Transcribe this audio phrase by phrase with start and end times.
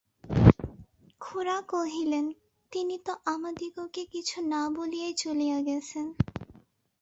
[1.21, 2.25] খুড়া কহিলেন,
[2.71, 6.05] তিনি তো আমাদিগকে কিছু না বলিয়াই চলিয়া গেছেন।